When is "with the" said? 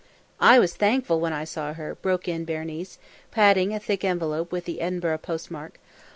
4.51-4.81